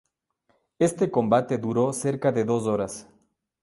[0.79, 3.07] Este combate duró cerca de dos horas.